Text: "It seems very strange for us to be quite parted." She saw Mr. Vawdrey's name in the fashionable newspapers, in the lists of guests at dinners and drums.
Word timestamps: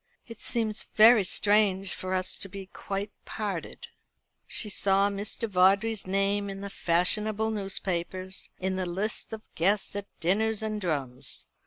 "It 0.25 0.41
seems 0.41 0.87
very 0.95 1.23
strange 1.23 1.93
for 1.93 2.15
us 2.15 2.35
to 2.37 2.49
be 2.49 2.65
quite 2.65 3.11
parted." 3.23 3.89
She 4.47 4.67
saw 4.67 5.11
Mr. 5.11 5.47
Vawdrey's 5.47 6.07
name 6.07 6.49
in 6.49 6.61
the 6.61 6.71
fashionable 6.71 7.51
newspapers, 7.51 8.49
in 8.59 8.77
the 8.77 8.87
lists 8.87 9.31
of 9.31 9.43
guests 9.53 9.95
at 9.95 10.07
dinners 10.19 10.63
and 10.63 10.81
drums. 10.81 11.45